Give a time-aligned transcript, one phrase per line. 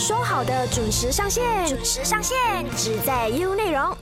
[0.00, 2.38] 说好的准时上线，准时上线，
[2.74, 3.94] 只在 U 内容。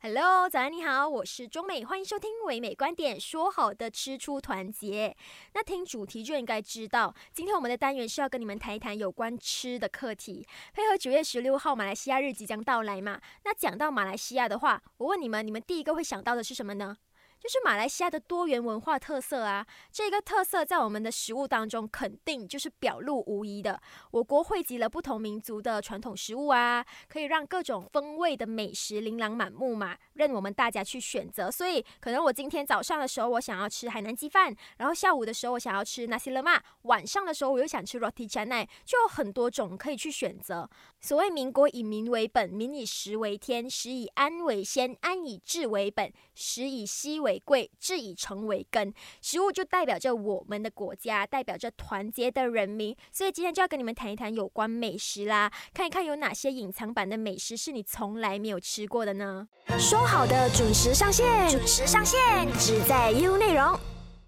[0.00, 3.20] Hello，早安，你好，我是中美，欢迎收听唯美观点。
[3.20, 5.14] 说好的吃出团结，
[5.52, 10.46] 那听主题就应该知道，今天我们的单元是要跟你们谈一谈有关吃的课题。
[10.72, 16.96] 配合九月十六号马来西亚日即将到来嘛，那讲到马来西亚的话，我问你们，你们第一个会想到的是什么呢？
[17.44, 23.78] 就是马来西亚的多元文化特色啊，这个特色在我们的食物当中肯定就是表露无遗的。
[24.12, 31.50] 我国汇集了不同民族的传统食物啊，可以让各种风味的美食琳琅满目嘛，任我们大家去选择。
[31.50, 40.66] 所以可能我今天早上的时候我想要吃海南鸡饭，然后下午的时候我想要吃 nasi lemak，晚上的时候我又想吃 roti canai，就有很多种可以去选择。
[40.98, 48.92] 所谓民国以民为本，民以食为天，食以安为先，安以治为本，食以息为贵，治以诚为根。
[49.22, 52.96] 食物就代表着我们的国家，代表着团结的人民。
[53.12, 59.48] 所以今天就要跟你们谈一谈有关美食啦，看一看有哪些隐藏版的美食是你从来没有吃过的呢？
[59.78, 62.18] 说好的准时上线，准时上线，
[62.58, 63.78] 只在 U 内容。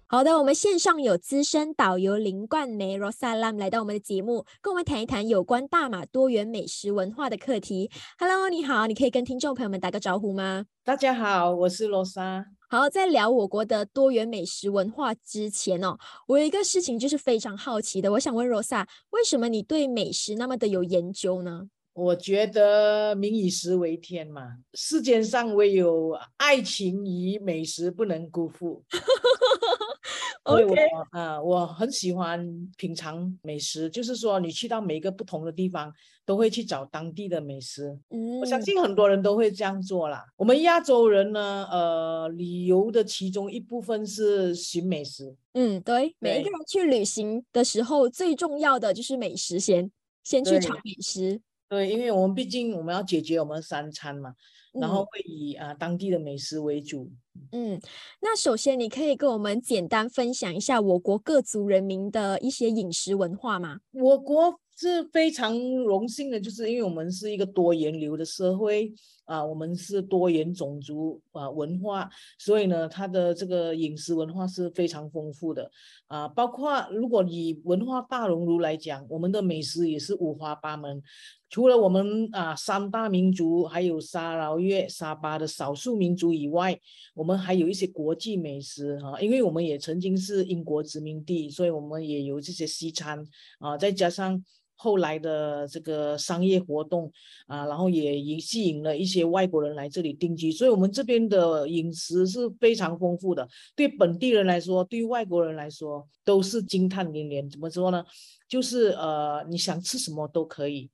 [0.09, 7.91] 好的，我们线上有资深导游林冠梅 Rosalam 来到我们的节目，跟我们谈一谈有关大马多元美食文化的课题。
[8.17, 10.65] Hello，你好，你可以跟听众朋友们打个招呼吗？
[10.85, 12.45] 大家好，我是罗莎。
[12.69, 21.69] 好，在聊我国的多元美食文化之前哦，我有一个事情就是非常好奇的，我想问 Rosa，为什么你对美食那么的有研究呢？
[21.97, 28.83] 我觉得民以食为天嘛，世间上唯有爱情与美食不能辜负。
[30.45, 30.75] 所以我
[31.09, 35.91] 啊，我很喜欢品尝美食，就是说你去到每一个不同的地方，
[36.23, 37.97] 都会去找当地的美食。
[38.11, 40.23] 嗯，我相信很多人都会这样做啦。
[40.37, 45.35] 我们亚洲人呢，呃，旅游的其中一部分是寻美食。
[45.53, 49.91] 嗯，对，每一个人去旅行的时候，最重要的就是美食，先
[50.23, 51.41] 先去尝美食。
[51.69, 54.33] 对，因为我们毕竟我们要解决我们三餐嘛，
[54.73, 57.11] 然后会以啊当地的美食为主。
[57.51, 57.79] 嗯，
[58.21, 63.79] 那首先你可以跟我们简单分享一下我国各族人民的一些饮食文化吗？
[63.91, 68.93] 我国是非常荣幸的，就是因为我们是一个多元流的社会。
[69.27, 75.69] 啊，我们是多元种族啊文化，所以呢，它的这个饮食文化是非常丰富的
[76.07, 76.27] 啊。
[76.29, 81.03] 包括如果以文化大熔炉来讲，我们的美食也是五花八门。
[81.49, 86.79] 除了我们啊三大民族，还有沙劳越、沙巴的少数民族以外，
[87.13, 89.19] 我们还有一些国际美食哈。
[89.19, 93.21] 因为我们也曾经是英国殖民地，所以我们也有这些西餐
[93.59, 94.41] 啊，再加上。
[94.77, 97.11] 后来的这个商业活动
[97.47, 103.45] 啊，然后也引吸引了一些外国人来这里定居，所以我们这边的饮食是非常丰富的。
[103.75, 107.49] 对本地人来说，对于外国人来说，都是惊叹连连。
[107.49, 108.05] 怎么说呢？
[108.47, 110.89] 就是呃，你想吃什么都可以，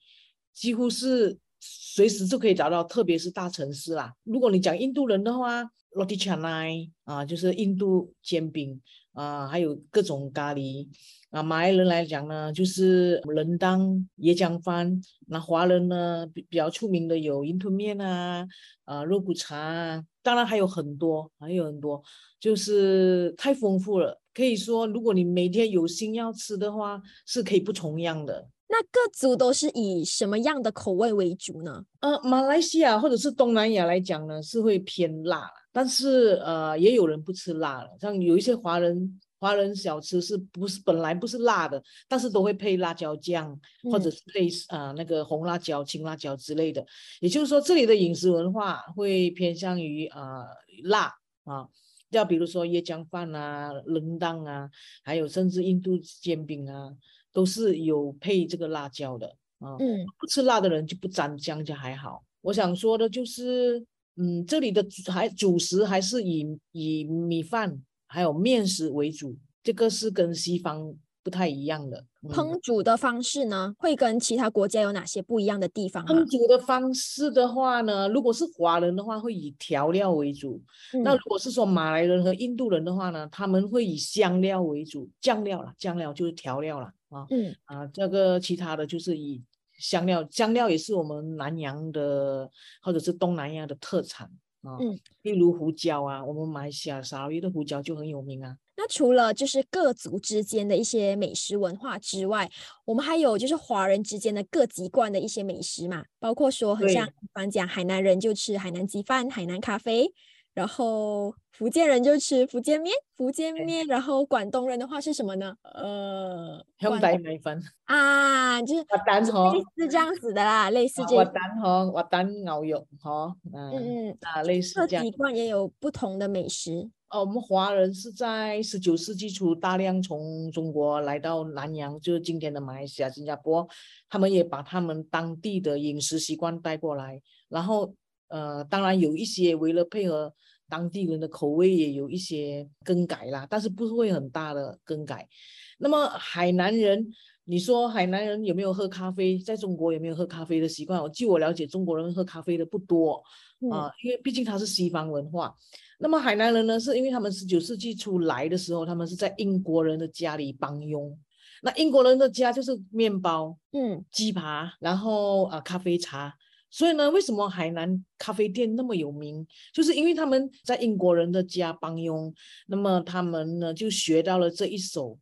[0.53, 4.13] 几乎是随时就可以找到，特别是大城市啦。
[4.23, 5.63] 如果你讲印度人的话
[5.95, 8.81] ，roti canai 啊，就是印度煎饼
[9.13, 10.87] 啊，还有各种咖喱。
[11.31, 13.81] 啊，马来人来讲呢，就是人当
[14.19, 14.87] 椰浆饭；
[15.25, 18.45] 那华人呢，比比较出名的有云吞面啊，
[18.85, 22.03] 啊肉骨茶啊，当然还有很多，还有很多，
[22.39, 24.21] 就是太丰富了。
[24.31, 28.47] 可以说，如果你每天有心要吃的话，是可以不重样的。
[28.69, 31.83] 那各族都是以什么样的口味为主呢？
[32.01, 39.19] 呃，马来西亚或者是东南亚来讲呢，是会偏辣，但是呃，也有人不吃辣了，像有一些华人。
[39.43, 43.53] 华人小吃是不是本来不是辣的，但是都会配辣椒酱，
[43.91, 46.81] 或者是配啊那个红辣椒、青辣椒之类的。
[47.19, 50.45] 也就是说，这里的饮食文化会偏向于啊
[50.85, 51.13] 辣
[51.43, 51.67] 啊，
[52.11, 54.69] 要比如说椰浆饭啊、冷当啊，
[55.03, 56.93] 还有甚至印度煎饼啊，
[57.33, 59.27] 都是有配这个辣椒的
[59.59, 59.75] 啊。
[59.77, 62.23] 嗯，不吃辣的人就不沾酱就还好。
[62.39, 63.85] 我想说的就是，
[64.15, 67.81] 嗯，这里的还主食还是以以米饭。
[68.05, 70.93] 还有面食为主，这个是跟西方
[71.23, 72.05] 不太一样的。
[72.29, 76.05] 烹煮的方式呢，会跟其他国家有哪些不一样的地方？
[76.05, 80.61] 烹煮的方式的话呢，如果是华人的话，会以调料为主；
[81.03, 87.25] 那如果是说马来人和印度人的话呢，他们会以香料为主，酱料啦，酱料就是调料啦啊。
[87.31, 89.41] 嗯啊，这个其他的就是以
[89.83, 92.49] 香料，香料也是我们南洋的
[92.81, 94.31] 或者是东南亚的特产。
[94.79, 98.55] 嗯，例如胡椒啊，我们马来西亚沙鱼的胡椒就很有名啊。
[98.77, 102.49] 那除了就是各族之间的一些美食文化之外，
[102.85, 110.09] 我们还有就是华人之间的各籍贯的一些美食嘛，包括说很像，比方讲海南人就吃海南鸡饭、海南咖啡，
[110.53, 113.85] 然后福建人就吃福建面，福建面。
[113.87, 115.55] 然后广东人的话是什么呢？
[115.63, 119.29] 呃，香仔米粉啊，就是滑蛋类
[119.75, 121.15] 似这样子的啦，类似这。
[121.15, 125.03] 滑蛋呵，滑蛋牛肉哈，嗯嗯啊，类似这样。
[125.03, 126.89] 各地方也有不同的美食。
[127.09, 133.67] 哦，我们华人是在十九世纪初大量从中国来到南洋，就是今天的马来西亚、新加坡，
[134.07, 137.95] 他们也把他们当地的饮食习惯带过来，然后。
[138.33, 140.33] 呃，当然有一些为了配合
[140.67, 145.29] 当地人的口味，也有一些更改啦，但是不会很大的更改。
[145.77, 147.07] 那么海南人，
[147.43, 149.37] 你说海南人有没有喝咖啡？
[149.37, 150.99] 在中国有没有喝咖啡的习惯？
[150.99, 153.23] 我据我了解，中国人喝咖啡的不多
[153.71, 155.55] 啊，因为毕竟它是西方文化。
[155.99, 161.15] 那么海南人呢，是因为他们十九世纪初来的时候，他们是在英国人的家里帮佣。
[161.61, 166.33] 那英国人的家就是面包、嗯，鸡扒，然后啊，咖啡茶。
[166.75, 169.45] 所以呢，为什么海南咖啡店那么有名？
[169.71, 172.33] 就是因为他们在英国人的家帮佣，
[172.65, 175.15] 那么他们呢就学到了这一手，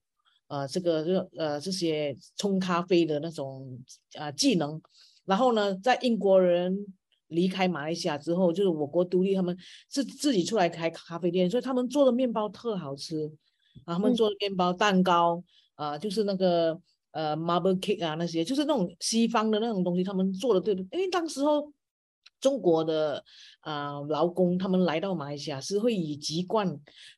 [0.48, 3.78] 呃，这个呃这些冲咖啡的那种
[4.18, 4.82] 啊技能。
[5.26, 6.74] 然后呢，在英国人
[7.28, 9.54] 离开马来西亚之后，就是我国独立，他们
[9.90, 13.30] 是自己出来开咖啡店，所以他们做的面包特好吃，
[13.84, 15.44] 啊，他们做的面包蛋糕
[15.76, 16.80] 啊，就是那个。
[17.12, 21.00] 呃，marble cake 啊，那些就是那种西方的那种东西，他们做的对不对？
[21.00, 21.72] 因为当时候
[22.40, 23.24] 中国的
[23.60, 26.66] 啊劳工他们来到马来西亚是会以籍贯，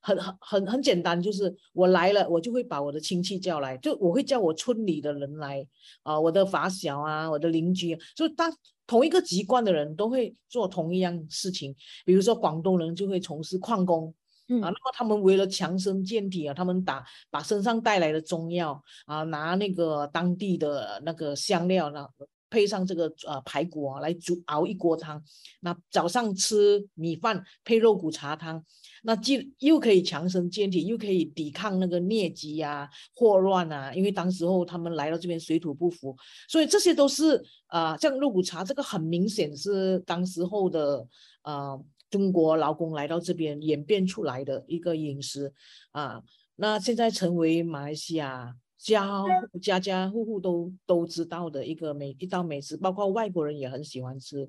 [0.01, 5.65] 很很很很简单，就是我来了，我就会把我的亲戚叫来，就我会叫我村里的人来
[6.01, 8.51] 啊，我的发小啊，我的邻居，就当
[8.85, 14.13] 同一个籍贯的人都会做同一样事情，比如说广东人就会从事矿工。
[14.61, 22.05] 啊，那么他们为了强身健体啊，他们打把身上带来的中药啊，拿那个当地的那个香料呢，
[22.49, 25.23] 配上这个呃排骨啊，来煮熬一锅汤。
[25.61, 28.63] 那早上吃米饭配肉骨茶汤，
[29.03, 33.93] 那既又可以强身健体，又可以抵抗那个疟疾呀、霍乱啊。
[33.93, 36.15] 因为当时候他们来到这边水土不服，
[36.47, 41.07] 所以这些都是啊，像肉骨茶这个很明显是当时候的
[41.41, 41.77] 啊。
[42.13, 45.51] 中国劳工来到这边演变出来的一个饮食
[45.93, 46.21] 啊，
[46.57, 49.23] 那现在成为马来西亚家
[49.59, 54.47] 家家户户都都知道的一个美一道美食，包括外国人也很喜欢吃，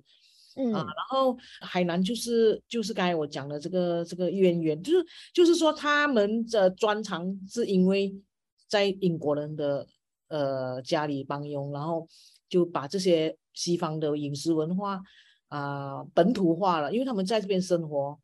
[0.56, 8.14] 嗯啊，然后海南就是就是刚才我讲的这个这个渊源，就是就是说他们的专长是因为
[8.68, 9.86] 在英国人的
[10.28, 12.06] 呃家里帮佣，然后
[12.46, 15.00] 就把这些西方的饮食文化。
[15.48, 18.18] 啊，本土化了，因为他们在这边生活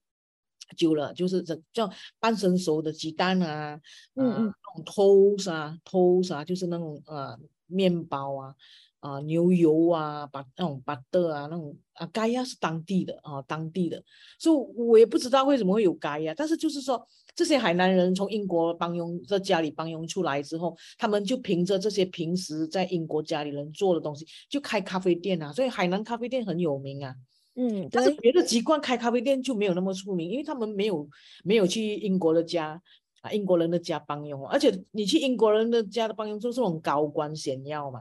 [0.76, 3.80] 久了，就是这叫半生熟的鸡蛋啊，
[4.14, 8.54] 嗯嗯，那种 toast 啊，toast 啊，就是那种呃面包啊，
[9.00, 14.02] 啊牛油啊，把那种 butter 啊，那种啊盖亚是当地的啊，当地的，
[14.38, 17.04] 所以我也不知道为什么会有盖亚，但是就是说
[17.34, 27.14] 这些海南人从英国帮佣在家里帮佣出来之后，他们就凭着这些平时在英国家里人做的东西，就开咖啡店啊，所以海南咖啡店很有名啊。
[27.56, 31.08] 嗯，但是别的籍贯开咖啡店就没有那么出名，因为他们没有
[31.44, 32.80] 没有去英国的家
[33.22, 38.00] 啊，英国人的家帮佣，而且你去英国人的家的帮佣就是那种高官显要嘛，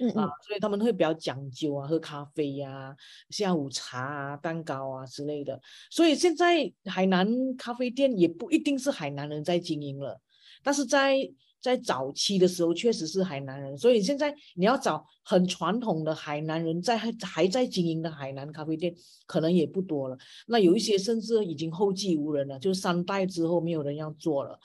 [0.00, 2.96] 嗯啊，所以他们会比较讲究啊，喝咖啡呀、
[3.28, 5.60] 下午茶啊、蛋糕啊之类的。
[5.90, 10.20] 所以现在海南咖啡店也不一定是海南人在经营了，
[10.62, 11.30] 但是在。
[11.60, 18.94] 在早期的时候，确实是海南人，所以现在你要找很传统的海南人在还还在经营的海南咖啡店，
[19.26, 20.16] 可能也不多了。
[20.46, 24.58] 那有一些甚至已经后继无人了，就三代之后没有人要做了。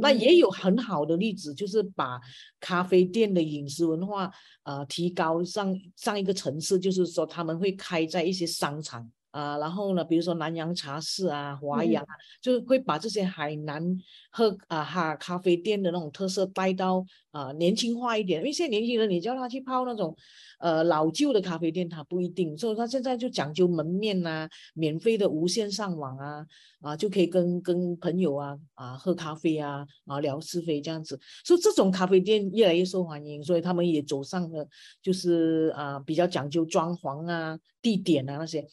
[0.00, 2.20] 那也有很好的例子，就是把
[2.60, 4.30] 咖啡店的饮食文化
[4.64, 9.10] 呃提高上上一个层次，就是说他们会开在一些商场。
[9.30, 13.82] 啊，然后呢，比如说南洋茶室啊、华阳啊，就会把这些海南
[14.30, 18.40] 喝啊哈咖啡店的那种特色带到啊年轻化一点。
[18.40, 20.16] 因为现在年轻人，你叫他去泡那种
[20.58, 22.56] 呃老旧的咖啡店，他不一定。
[22.58, 26.46] 所以他现在就讲究门面呐，免费的无线上网啊，
[26.80, 31.18] 啊就可以跟跟朋友啊啊喝咖啡啊啊聊是非这样子。
[31.44, 34.66] 所以这种咖啡店越来越受欢迎，所以他们也走上了
[35.00, 38.66] 就是啊比较讲究装潢啊、地点啊那些。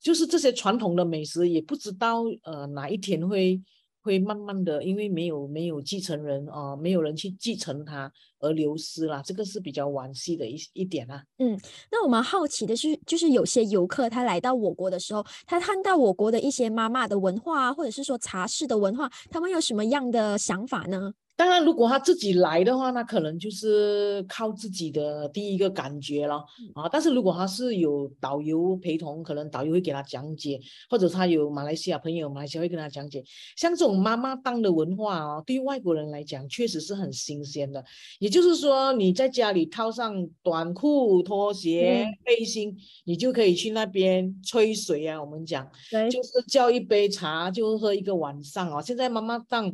[0.00, 3.60] 就是这些传统的美食，也不知道呃哪一天会
[4.00, 11.22] 会慢慢的，因为没有没有继承人啊，没有人去继承它而流失了，这个是比较惋惜的一一点啊。
[11.38, 11.58] 嗯，
[11.90, 21.12] 那我们好奇的是，就是有些游客他来到我国的时候，他看到我国的一些妈妈的文化，或者是说茶室的文化，他们有什么样的想法呢？
[21.38, 26.88] 当然，如果他自己来的话，那可能就是靠自己的第一个感觉了啊。
[26.90, 33.22] 但是如果他是有导游陪同，可能导游会给他讲解，或者他有马来西亚朋友，马来西亚会跟他讲解。
[33.56, 37.84] 像这种妈妈档的文化哦，对于外国人来讲，确实是很新鲜的。
[38.18, 45.22] 也就是说，你在家里套上短裤、拖鞋、背心，你就可以去那边吹水啊。
[45.22, 45.70] 我们讲，
[46.10, 48.82] 就是叫一杯茶就喝一个晚上哦。
[48.84, 49.72] 现在妈妈档。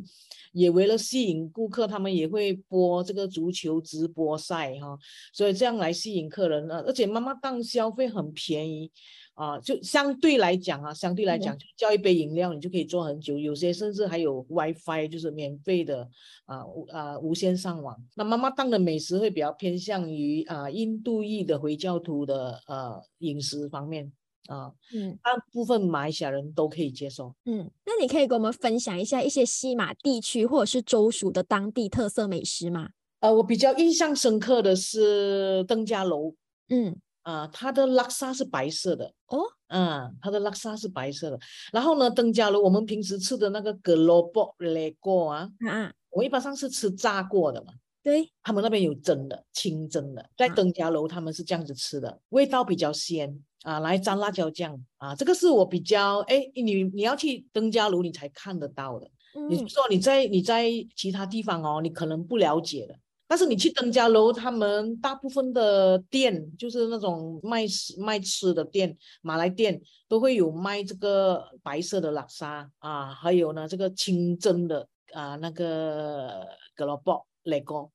[0.55, 4.99] 也为了吸引顾客，他们也会播这个足球直播赛哈，
[5.31, 6.83] 所以这样来吸引客人呢。
[6.85, 8.91] 而且妈妈档消费很便宜
[9.35, 16.05] 啊，就相对来讲啊，相对来讲，叫一杯饮料你就可以坐很久，有些甚至还有 WiFi，就是免费的
[16.45, 17.95] 啊无啊无线上网。
[18.15, 24.11] 那妈妈档的美食会比较偏向于啊印度裔的回教徒的呃饮食方面。
[24.47, 27.33] 啊，嗯，大部分马来西亚人都可以接受。
[27.45, 32.89] 嗯，那你可以跟我们分享一下一些西马地区或者是州属的当地特色美食吗？
[33.19, 36.35] 呃，我比较印象深刻的是登嘉楼。
[36.69, 39.11] 嗯，啊，它的拉沙是白色的。
[39.27, 41.39] 哦，嗯，它的拉沙是白色的。
[41.71, 47.73] 然后呢，登嘉楼我们平时吃的那个格罗布雷锅啊，啊，我一般上是吃炸过的嘛。
[48.03, 59.09] 对他们那边有蒸的，清蒸的，在登嘉楼他们是这样子吃的，味道比较鲜啊，来沾辣椒酱啊，这个是我比较哎，你你要去登嘉楼你才看得到的，
[59.49, 62.95] 你说你在你在其他地方哦，你可能不了解的，
[63.27, 76.45] 但是你去登嘉楼，他们大部分的店就是那种卖吃卖吃的店，马来店都会有卖这个白色的拉沙啊，还有呢这个清蒸的啊那个
[76.75, 77.19] 格罗布。
[77.45, 77.91] 雷哥，哦，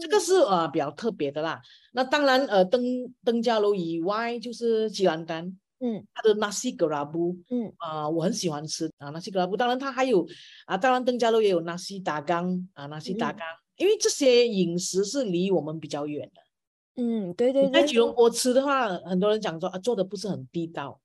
[0.00, 1.60] 这个是呃比较特别的啦。
[1.92, 2.82] 那当然，呃，登
[3.24, 5.44] 登嘉楼以外就是吉兰丹，
[5.80, 9.56] 嗯，它的纳西格拉布，嗯，啊，我很喜欢吃啊纳西格拉布。
[9.56, 10.26] 当然，它还有
[10.66, 13.40] 啊，当然登嘉楼也有纳西达冈啊纳西达冈，
[13.76, 17.02] 因为这些饮食是离我们比较远的。
[17.02, 17.80] 嗯，对对对。
[17.80, 21.00] 在吉隆坡吃的话，很多人讲说啊，做的不是很地道。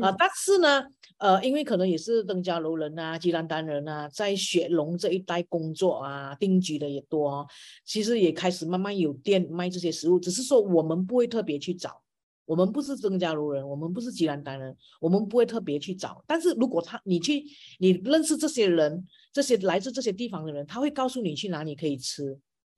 [0.00, 0.82] 啊，但是呢，
[1.18, 7.46] 呃，因为可能也是登嘉楼人啊、吉兰丹人啊，在雪龙这一带工作啊、定居的也多，
[7.84, 10.18] 其实也开始慢慢有店卖这些食物。
[10.18, 12.02] 只是说我们不会特别去找，
[12.46, 16.24] 我们不是登嘉楼人，我们不是吉兰丹人，我们不会特别去找。
[16.26, 17.44] 但是如果他你去，
[17.78, 22.36] 你认识这些人，这些来自这些地方的人，他会告诉你去哪里可以吃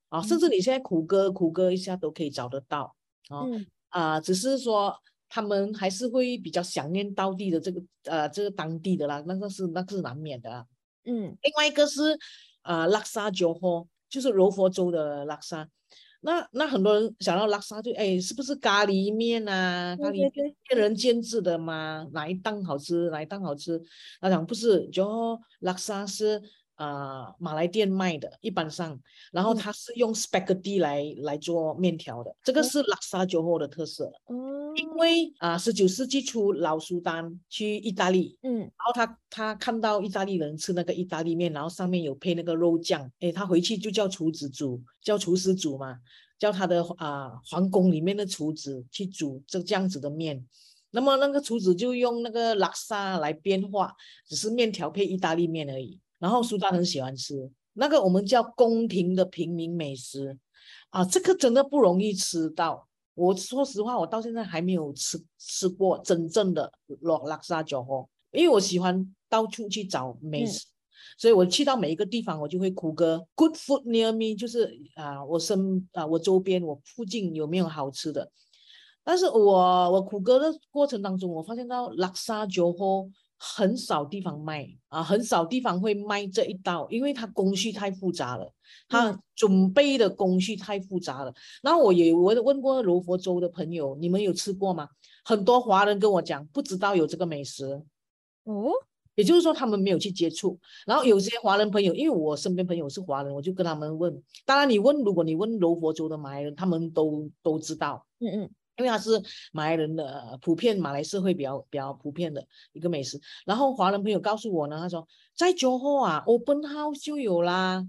[0.09, 2.95] 啊，甚至你现在苦歌苦歌一下都可以找得到
[3.29, 3.47] 啊
[3.89, 4.95] 啊，只是说。
[5.37, 10.65] 他们还是会比较想念当地的这个呃这个当地的啦，那个是那个是难免的啊。
[11.05, 12.19] 嗯，另外一个是
[12.63, 15.69] 啊拉萨酒喝，就是柔佛州的拉萨。
[16.23, 19.95] 那那很多人想到拉萨就哎是不是咖喱面啊？
[19.97, 20.33] 咖喱面
[20.67, 23.79] 见仁见智的嘛，哪一档好吃哪一档好吃？
[24.19, 26.41] 他讲不是，就拉萨是。
[26.77, 29.01] 啊，马来店卖的，一般上，
[29.33, 34.13] 然后它是用 spaghetti 来来做面条的，这个是拉萨酒后的特色。
[34.27, 34.46] 哦，
[34.77, 45.99] 因为啊，十九世纪初老苏丹去意大利，嗯，然后他他看到意大利人吃那个意大利面，然后上面有配那个肉酱，哎，他回去就叫厨子煮，叫厨师煮嘛，
[46.39, 50.47] 叫他的啊皇宫里面的厨子去煮这这样子的面，
[50.91, 53.95] 那么那个厨子就用那个拉沙来变化，
[54.29, 55.99] 只是面条配意大利面而已。
[56.19, 60.39] 然后苏丹很喜欢吃那个我们叫宫廷的平民美食
[60.91, 62.89] 啊，这个真的不容易吃到。
[63.17, 66.71] 我说实话，我到现在还没有吃吃过真正的
[67.01, 70.67] 洛拉萨酒喝，因为我喜欢到处去找美食，
[71.19, 78.31] 所以我去到每一个地方，我就会苦歌 Good food near me，就是啊，我身啊，我周边我附近有没有好吃的？
[79.03, 83.09] 但是我我苦歌的过程当中，我发现到拉萨酒喝。
[83.39, 88.53] 很少地方卖啊，很少地方会卖这一道，因为它工序太复杂了，
[88.89, 91.33] 它准备的工序太复杂了。
[91.63, 94.89] 然后我也我问过柔佛州的朋友，你们有吃过吗？
[95.25, 97.65] 很多华人跟我讲不知道有这个美食，
[98.45, 98.71] 哦，
[99.17, 100.59] 也就是说他们没有去接触。
[100.87, 104.23] 然后有些华人朋友，因为我身边朋友是华人，我就跟他们问。
[104.45, 108.07] 当然你问，如果你问柔佛州的马来人，他们都都知道。
[108.21, 108.51] 嗯嗯。
[108.79, 109.11] 因为它是
[109.53, 113.19] 马来人的普遍，马来社会比较比较普遍的一个美食。
[113.47, 117.83] 然后华人朋友告诉我呢，他说在酒后啊，open house 就有啦，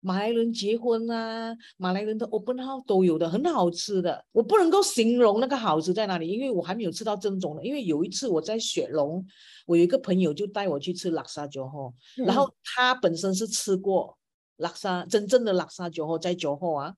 [0.00, 4.22] 马来人结婚啊，马来人的 open house 都有的，很好吃的。
[4.32, 7.64] 我不能够形容那个好吃在哪里，因为我还没有吃到正宗的。
[7.64, 9.24] 因为有一次我在雪龙，
[9.66, 14.18] 我有一个朋友就带我去吃拉萨酒后，然后他本身是吃过
[14.56, 16.94] 拉萨真正的拉萨酒后，在酒后啊，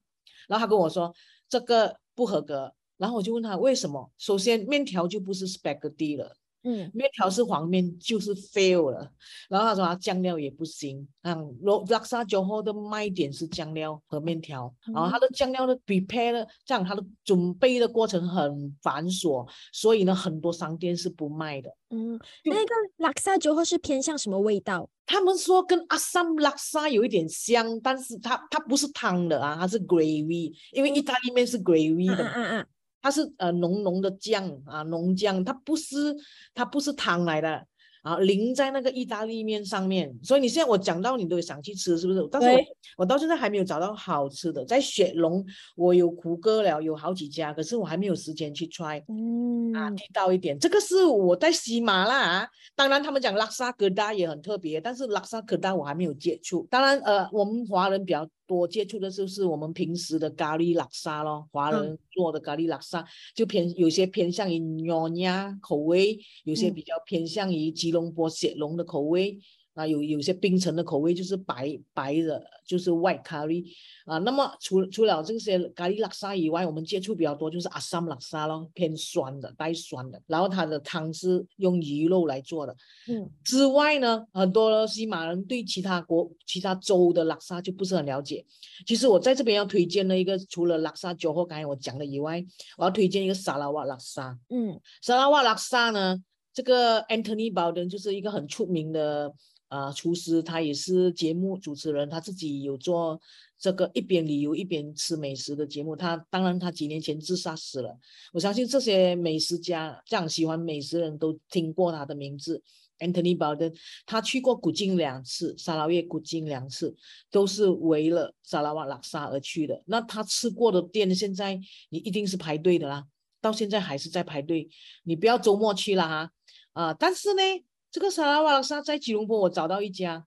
[0.49, 1.13] 然后他跟我说
[1.47, 2.73] 这个不合格。
[2.99, 4.11] 然后我就问他为什么？
[4.19, 9.09] 首先面条就不是 spaghetti 了，嗯，面条是黄面就是 fail 了。
[9.47, 21.73] 然后他说他酱料也不行，嗯，罗拉萨酒后的卖点是酱料和面条，然后他的酱料的 prepare 的这样他的准备的过程很繁琐，所以呢很多商店是不卖的。
[21.91, 24.89] 嗯，那个拉萨酒后是偏向什么味道？
[25.05, 32.23] 他们说跟阿萨姆拉萨有一点像，但是它它不是汤的啊，它是 gravy，因为意大利面是 gravy 的。
[32.23, 32.67] 嗯嗯嗯。
[33.01, 36.15] 它是呃浓浓的酱啊，浓酱，它不是
[36.53, 37.65] 它不是汤来的
[38.01, 40.13] 啊，淋在那个意大利面上面。
[40.23, 42.27] 所以你现在我讲到你都想去吃，是不是？
[42.31, 42.63] 但是我
[42.97, 44.65] 我到现在还没有找到好吃的。
[44.65, 49.03] 在雪龙我有胡歌了，有好几家，可是我还没有时间去 try。
[49.07, 52.49] 嗯啊，地道一点，这个是我在西马啦。
[52.75, 56.67] 当然他们讲拉萨疙瘩也很特别，但是拉萨疙瘩我还没有接触。
[56.69, 58.29] 当然呃，我们华人比较。
[58.49, 69.37] 多接触的就是我们平时的咖喱拉沙咯，华人做的咖喱拉沙就偏有些偏向于牛呀口味，有些比较偏向于吉隆坡雪龙的口味。
[69.79, 73.63] 啊，有有些冰城的口味就是白白的，就是 white curry
[74.03, 74.17] 啊。
[74.17, 80.21] 那么除除了这些咖喱拉沙以外，我们接触比较多就是阿萨姆拉沙咯，偏酸的，带酸的。
[80.27, 82.75] 然后它的汤是用鱼肉来做的。
[83.07, 83.29] 嗯。
[83.41, 88.45] 之外呢，很多西马人对其他国、其他州的拉沙就不是很了解。
[88.85, 92.43] 其实我在这边要推荐的一个，除了拉沙酒后刚才我讲的以外，
[92.77, 94.37] 我要推荐一个沙拉瓦拉沙。
[94.49, 94.77] 嗯。
[95.01, 96.21] 沙拉瓦拉沙呢，
[96.53, 99.33] 这个 Anthony Bowden 就是一个很出名的。
[99.69, 103.21] 啊，厨师他也是节目主持人，他自己有做
[103.57, 105.95] 这个一边旅游一边吃美食的节目。
[105.95, 107.95] 他当然他几年前自杀死了。
[108.33, 112.61] 我相信这些美食家这样喜欢美食人都听过他的名字
[112.97, 113.75] ，Anthony Bowden。
[114.07, 116.95] 他去过古晋两次，沙拉越古晋两次，
[117.29, 119.83] 都是为了沙拉瓦拉沙而去的。
[119.85, 121.59] 那他吃过的店，现在
[121.89, 123.05] 你一定是排队的啦，
[123.39, 124.67] 到现在还是在排队。
[125.03, 126.31] 你不要周末去了哈，
[126.73, 127.41] 啊，但是呢。
[127.91, 130.25] 这个沙拉瓦拉沙在吉隆坡，我找到一家，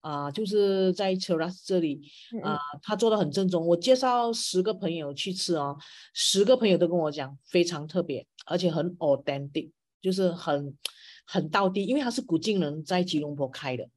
[0.00, 2.02] 啊，就是在 Cheras 这里，
[2.42, 3.66] 啊，他做的很正宗。
[3.66, 5.76] 我介绍十个朋友去吃哦，
[6.14, 10.76] 十个朋友都跟我讲非常特别，而且很 authentic，就是很
[11.26, 13.88] 很到地，因为他是古晋人在吉隆坡开的，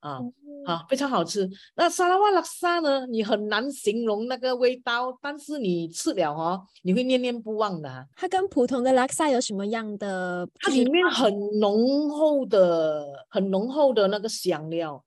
[0.00, 0.20] 啊。
[0.64, 1.48] 啊，非常好吃。
[1.76, 3.06] 那沙拉瓦拉沙呢？
[3.06, 8.06] 你很难形容那个味道，但是你吃了哦，你会念念不忘的。
[8.14, 10.48] 它跟普通的拉萨有什么样的？
[10.60, 15.04] 它里面很浓厚的、很浓厚的那个香料，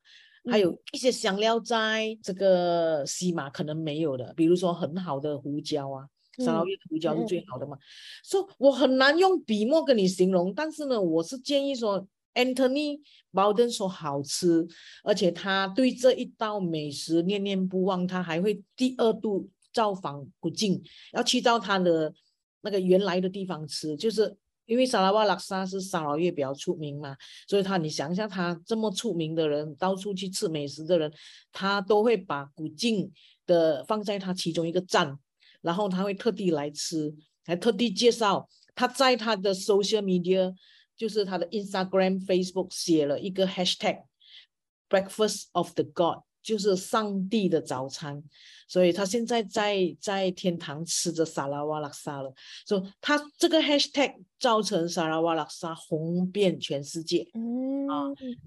[0.52, 6.06] 还有一些香料在这个西马可能没有的，比如说很好的胡椒啊，
[6.40, 7.78] 沙拉越的胡椒是最好的嘛。
[8.24, 12.06] 说我很难用笔墨跟你形容，但是呢，我是建议说。
[12.36, 13.00] Anthony
[13.32, 14.68] Bowden 说好吃，
[15.04, 22.14] 而且他对这一道美食念念不忘，他还会第二度造访古晋，要去到他的
[22.62, 27.16] 那个原来的地方吃，就是因为沙拉瓦拉萨是沙拉越比较出名嘛，
[27.48, 31.12] 所以他你想一下，他这么出名的人，到处去吃美食的人，
[31.52, 33.12] 他都会把古晋
[33.46, 35.18] 的放在他其中一个站，
[35.62, 40.54] 然后他会特地来吃，还特地介绍他在他的 social media。
[40.98, 48.24] 就是他的 Instagram、Facebook 写了一个 Hashtag，Breakfast of the God，就是上帝的早餐。
[48.68, 52.34] 所以他现在在在天堂吃着沙拉瓦拉沙了，
[52.68, 58.04] 说他这个 hashtag 造成沙拉瓦拉沙红遍全世界，嗯啊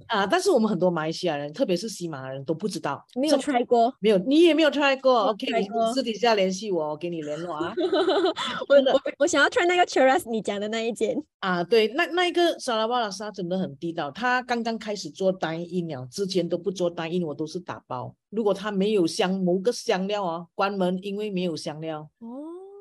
[0.06, 0.24] 啊！
[0.24, 7.74] 但是我们很多马来西亚人，特别是西马人都不知道，没有 try 过，没有，你也没有 try 过，OK，你私底下联系我，我给你联络啊。
[8.68, 18.14] 我我我想要 try 那个 churras 你讲的那一间啊，对，那那一个沙拉瓦拉沙真的很地道，他刚刚开始做单一鸟，之前都不做单一，我都是打包。
[18.30, 22.28] 如果他没有香某个香料啊，关门，因为没有香料哦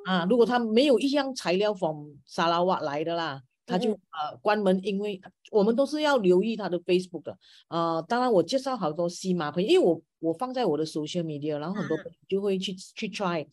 [0.07, 0.25] 啊。
[0.29, 5.19] 如果他没有一样材料从沙拉瓦来的啦，他就呃关门，因为
[5.51, 13.45] 我们都是要留意他的 Facebook 的呃，当然我介绍好多西马朋友，因为我我放在我的 social media，然后很多朋友就会去去 try，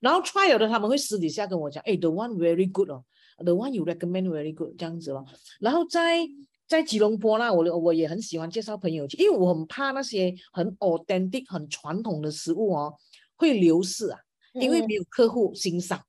[0.00, 3.04] 然后 try 有的他们会私底下跟我讲，哎，the one very good 哦
[3.38, 5.24] ，the one you recommend very good 这样子咯，
[5.60, 6.26] 然后在。
[6.66, 12.94] 在吉隆坡那，我我也很喜欢介绍朋友去，因为我很怕那些很 authentic、很传统的食物哦
[13.36, 14.18] 会流失啊，
[14.54, 16.02] 因为没有客户欣赏，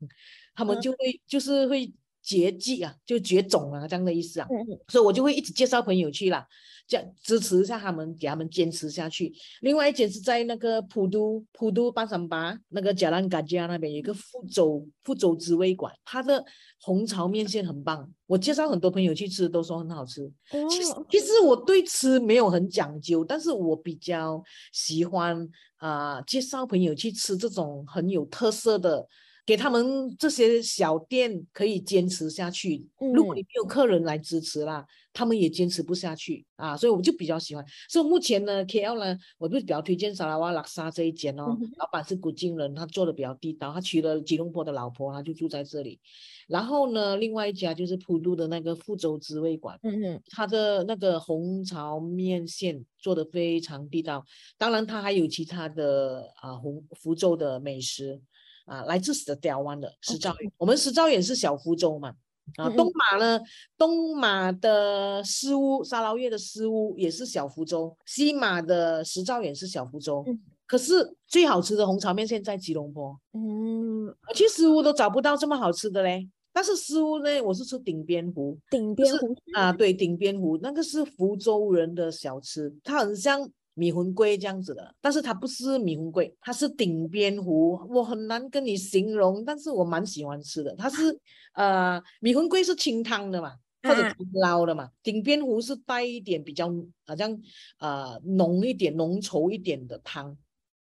[0.53, 1.91] 他们就会就是会
[2.25, 4.47] 绝迹啊，就绝种啊这样的意思啊，
[4.87, 6.45] 所以我就会一直介绍朋友去啦。
[6.87, 9.33] 这样支持一下他们，给他们坚持下去。
[9.61, 16.45] 另外一间是在那个普都普都八三八那个贾兰嘎加那边有一个福州福州滋味馆，它的
[16.79, 18.07] 红潮面线很棒。
[18.27, 20.31] 我介绍很多朋友去吃，都说很好吃。
[20.69, 29.07] 其实其实我对吃没有很讲究，但是我比较喜欢啊介绍朋友去吃这种很有特色的
[29.45, 32.87] 给他们这些小店可以坚持下去。
[33.13, 36.75] 如果你没有客人来支持啦，他们也坚持不下去啊。
[36.75, 37.63] 所以我就比较喜欢。
[37.87, 41.55] 所以目前呢，KL 呢，我就比较推荐沙拉瓦拉萨这一间哦。
[41.77, 45.99] 老板是古晋人，他做的比较地道，他娶了吉隆坡的老婆，他就住在这里。
[46.47, 54.25] 然后呢，另外一家就是普渡的那个福州滋味馆，嗯嗯，他的那个红潮面线做的非常地道。
[54.57, 58.19] 当然，他还有其他的啊红福州的美食。
[58.65, 62.13] 啊，来自石雕湾的石兆远，我们石兆远是小福州嘛。
[62.57, 63.41] 啊，东马呢，
[63.77, 70.23] 东马的师屋沙捞越的师屋也是小福州，西马的石兆远是小福州。
[70.67, 73.19] 可是最好吃的红炒面线在吉隆坡。
[73.33, 76.29] 嗯，我去师屋都找不到这么好吃的嘞。
[76.53, 78.57] 但是师屋呢，我是吃顶边湖。
[78.69, 83.47] 顶边湖啊，对，顶边湖那个是福州人的小吃，它很像。
[83.75, 90.73] 米魂龟这样子的，但是它不是米魂龟，它是顶边湖，我很难跟你形容，但是我蛮喜欢吃的。
[90.75, 91.19] 它是
[91.53, 94.01] 呃，米魂龟是清汤的嘛，或者
[94.33, 96.73] 捞的嘛，顶边湖是带一点比较
[97.05, 97.37] 好像
[97.79, 100.31] 呃浓一点、浓稠一点的汤。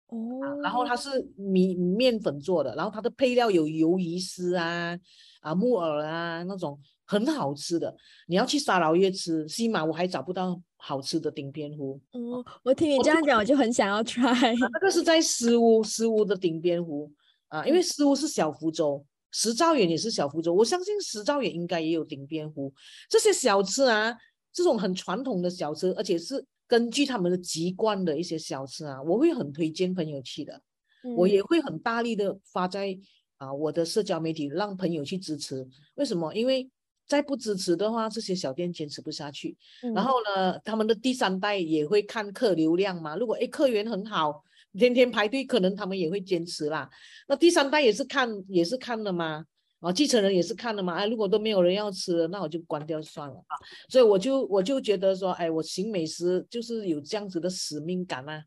[0.07, 0.61] 哦。
[0.63, 4.99] 然后它是米面粉做的，然后它的配料有鱿鱼丝啊、
[5.41, 6.81] 啊木耳啊那种。
[7.07, 7.95] 很好吃的，
[8.29, 11.99] 你要去沙捞越吃，西马我还找不到好吃的顶边湖。
[12.12, 14.55] 嗯，我听你这样讲，我就很想要 try。
[14.70, 17.11] 那个是在石屋，石屋的顶边湖
[17.49, 22.70] 啊，因为石屋是小福州，石兆远也是小福州，我相信石兆远应该也有顶边湖。
[23.09, 24.14] 这些小吃啊，
[24.53, 30.61] 这种很传统的小吃，而且是根据他们的籍贯的一些小吃啊，我会很推荐朋友去的，
[31.16, 32.94] 我也会很大力的发在
[33.38, 35.66] 啊我的社交媒体，让朋友去支持。
[35.94, 36.35] 为什么？
[36.35, 36.68] 因为
[37.07, 39.57] 再不支持的话，这些小店坚持不下去。
[39.95, 43.17] 然后呢，他们的第三代也会看客流量嘛。
[43.17, 44.43] 如果诶客源很好，
[44.79, 46.88] 天天排队，可能他们也会坚持啦。
[47.29, 49.45] 那第三代也是看，也是看了嘛。
[49.81, 50.95] 啊，继承人也是看了嘛。
[50.95, 53.53] 哎，如果都没有人要吃，那我就关掉算了啊。
[53.90, 58.43] 所以我就我就觉得说，哎，我行美食就是有这样子的使命感啊，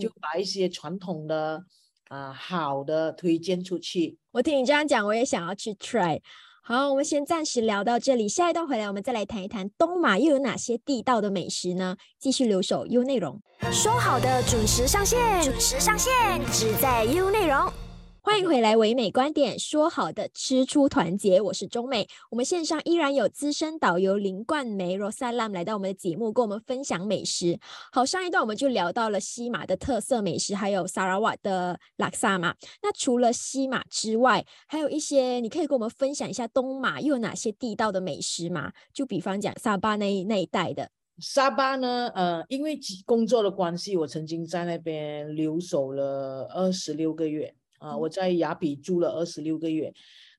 [0.00, 1.64] 就把一些传统的
[2.08, 4.18] 啊好的推荐出去。
[4.32, 6.20] 我听你这样讲，我也想要去 try。
[6.64, 11.96] 好，我们先暂时聊到这里，下一段回来我们再来谈一谈东马又有哪些地道的美食呢？
[12.20, 13.40] 继续留守 U 内容，
[13.72, 16.12] 说好的准时上线，准时上线，
[16.52, 17.91] 只在 U 内容。
[18.24, 22.06] 欢迎回来，唯美观点，说好的吃出团结，我是中美。
[22.30, 27.58] 我们线上依然有资深导游林冠梅 Rosalam 来到我们的节目，跟我们分享美食。
[27.90, 32.54] 好，上一段我们就聊到了西马的特色美食，还有萨拉瓦的拉萨嘛。
[32.80, 38.72] 那除了西马之外，还有一些你可以跟我们分享一下东马又有哪些地道的美食吗？
[38.94, 42.08] 就比方讲沙巴那那一带的沙巴呢？
[42.14, 47.52] 呃，因为工作的关系，我曾经在那边留守了二十六个月。
[47.82, 49.92] 啊，我在雅比住了二十六个月，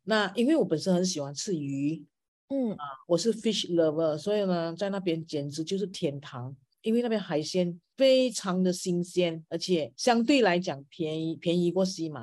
[0.06, 2.04] 那因为我本身很喜欢吃鱼，
[2.48, 12.22] 嗯啊，我是 fish lover，所以呢，在那边简直就是天堂，因为那边海鲜非常的新鲜，而且相对来讲便宜，便宜过西马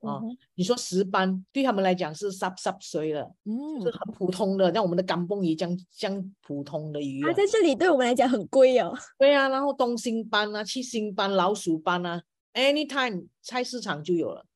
[0.00, 0.20] 啊。
[0.54, 8.92] 你说石斑对他们来讲是 sub sub 水了，嗯，是很普通的，像我们的干蹦鱼这样这样普通的鱼啊，在这里对我们来讲很贵哦。
[9.18, 12.22] 对啊，然后东星斑啊、七星斑、老鼠斑啊
[12.54, 14.46] ，anytime 菜市场就有了。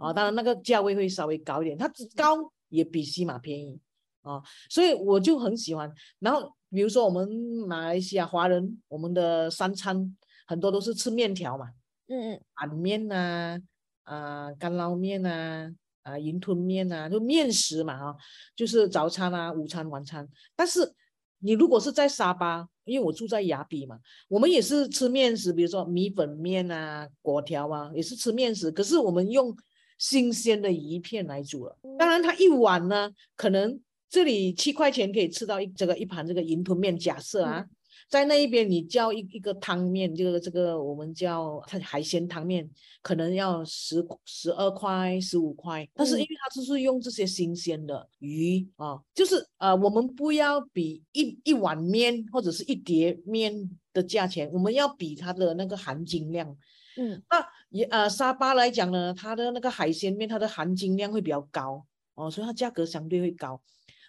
[0.00, 1.86] 啊，当然那个价位会稍微高一点，它
[2.16, 2.38] 高
[2.70, 3.78] 也比西马便宜
[4.22, 5.92] 啊，所以我就很喜欢。
[6.18, 7.28] 然后比如说我们
[7.68, 11.66] 马来西亚华人，我们的三餐很多都是吃面条嘛，
[12.08, 13.60] 嗯嗯，板面呐，
[14.04, 15.70] 啊干捞面呐，
[16.02, 18.16] 啊云吞面呐，就面食嘛啊，
[18.56, 20.26] 就是早餐啊、午餐、晚餐。
[20.56, 20.94] 但是
[21.40, 29.54] 你如果是在沙巴，因为我住在雅比嘛，我们也是吃面食，比如说米粉面啊、果条啊，也是吃面食，可是我们用。
[30.00, 36.98] 新鲜的鱼片来煮了，当然它一碗呢，可能这里七块钱可以吃到一这个一盘这个云吞面。
[36.98, 37.66] 假设啊，
[38.08, 42.66] 在那一边你叫一一个汤面，这个这个我们叫它海鲜汤面，
[43.02, 45.86] 可能要十十二块十五块。
[45.92, 53.52] 但是因为它就是用这些新鲜的鱼啊，就是呃，我们不要比一一碗面或者是一碟面
[53.92, 56.56] 的价钱，我们要比它的那个含金量。
[57.00, 63.58] 嗯，那也呃沙巴来讲呢，它的那个海鲜面，它的含金量会比较高哦，所以它价格相对会高。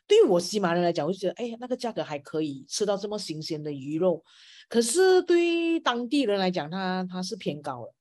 [0.05, 4.21] 对于我西马人来讲，我就觉得哎，那个价格还可以吃到这么新鲜的鱼肉。
[4.67, 7.93] 可是对于当地人来讲，它它是偏高了。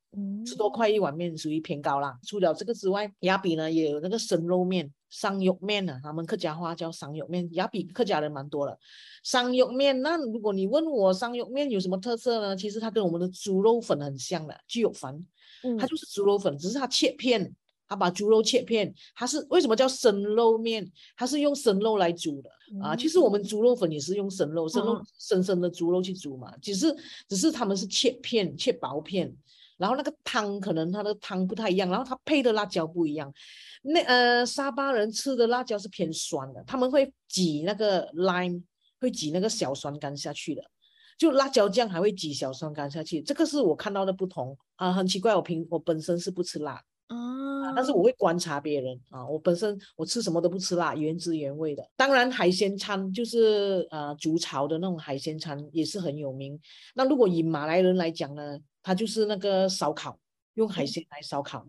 [0.45, 2.19] 十多块一碗面属于偏高啦。
[2.25, 7.49] 除了这个之外，雅比呢也有那个生肉面、生肉面呢，他们客家话叫生肉面。
[7.53, 8.79] 也比客家人蛮多的。
[9.23, 12.57] 生肉面，那如果你问我生肉面有什么特色呢？
[12.57, 15.27] 其实它跟我们的猪肉粉很像的，猪肉粉，
[15.79, 17.55] 它就是猪肉粉，只是它切片
[17.89, 20.89] 它把猪肉切片，它是为什么叫生肉面？
[21.17, 22.95] 它是用生肉来煮的啊。
[22.95, 26.57] 其实我们猪肉粉也是用生肉，生肉生生的猪肉去煮嘛。
[26.59, 26.95] 只是
[27.29, 29.35] 只是他们是切片，切薄片，
[29.81, 33.33] 然后那个汤可能它的汤不太一样，然后它配的辣椒不一样。
[33.83, 38.63] 那呃，沙巴人吃的辣椒是偏酸的，他们会挤那个 lime，
[39.01, 40.63] 会挤那个小酸干下去的。
[41.17, 44.93] 就辣椒酱还会挤小酸干下去，这个是我看到的不同啊。
[44.93, 46.83] 很奇怪，我平我本身是不吃辣。
[47.09, 51.83] 啊，但是我会观察别人啊，我本身我吃什么都不吃辣，原汁原味的。
[51.97, 56.59] 当然海鲜餐就是呃竹巢的那种海鲜餐也是很有名。
[56.95, 60.19] 那如果以马来人来讲呢，他就是那个烧烤，
[60.55, 61.67] 用海鲜来烧烤。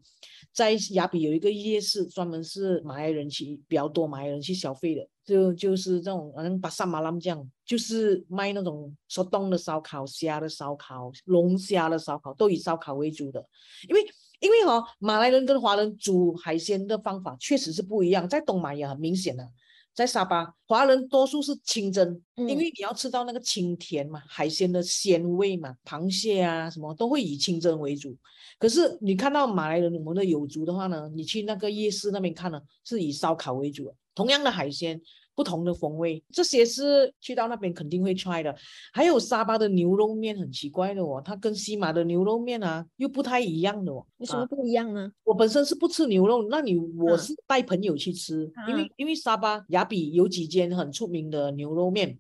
[0.54, 13.46] 在雅比有一个夜市，专门是马来人去比较多，马来人去消费的，就就是这种好像巴沙马拉这样，就是卖那种说冻的烧烤、虾的烧烤、龙虾的烧烤，都以烧烤为主的，
[13.88, 14.02] 因为。
[14.42, 19.48] 因为哈，马来人跟华人煮海鲜的方法确实是不一样，在东马也很明显的，
[19.94, 28.18] 在沙巴，华人多数是清蒸，因为你要吃到那个清甜嘛，海鲜的鲜味嘛，螃蟹啊什么都会以清蒸为主。
[28.58, 35.02] 可是你看到马来人我们的友族的话呢，你去那个夜市那边看呢，是以烧烤为主，同样的海鲜。
[35.34, 38.56] 不同的风味，这些是去到那边肯定会 try 的。
[38.92, 44.06] 还有沙巴的牛肉面很奇怪的哦，它跟西马的牛肉面啊又不太一样的哦。
[44.18, 45.12] 有什么不一样呢？
[45.24, 52.18] 我本身是不吃牛肉，那你我是带朋友去吃，因为因为沙巴雅比有几间很出名的牛肉面，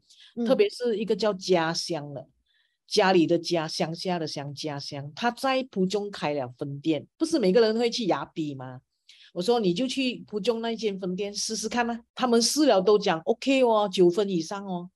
[0.47, 2.25] 特别是一个叫家乡的，
[2.87, 8.81] 家里的家，乡下的乡，家乡，他在浦中开了分店，不是每个人会去雅比吗？
[9.31, 14.89] 我说你就去浦中那间分店试试看嘛，他们试了都讲 OK 哦，九分以上哦。